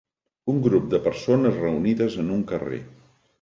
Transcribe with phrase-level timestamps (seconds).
[0.53, 2.81] Un grup de persones reunides en un carrer.